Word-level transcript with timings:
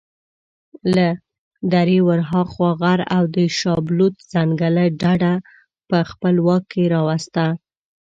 له 0.95 1.07
درې 1.73 1.97
ورهاخوا 2.07 2.69
غر 2.81 2.99
او 3.15 3.23
د 3.35 3.37
شابلوط 3.59 4.15
ځنګله 4.33 4.85
ډډه 5.01 5.33
مو 5.39 5.43
په 5.89 5.97
خپل 6.09 6.35
واک 6.47 6.69
راوسته. 6.93 7.45